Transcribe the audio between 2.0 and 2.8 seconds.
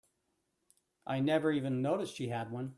she had one.